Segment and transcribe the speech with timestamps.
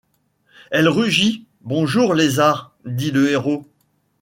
[0.71, 1.45] Elle rugit.
[1.61, 3.67] -Bonjour, lézard, dit le héros.